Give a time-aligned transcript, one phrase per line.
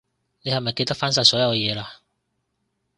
[0.41, 1.87] 你係咪記得返晒所有嘢喇？